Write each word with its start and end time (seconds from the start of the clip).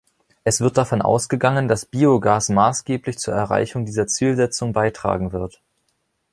Es 0.43 0.61
wird 0.61 0.79
davon 0.79 1.03
ausgegangen, 1.03 1.67
dass 1.67 1.85
Biogas 1.85 2.49
maßgeblich 2.49 3.19
zur 3.19 3.35
Erreichung 3.35 3.85
dieser 3.85 4.07
Zielsetzung 4.07 4.73
beitragen 4.73 5.31
wird. 5.31 5.61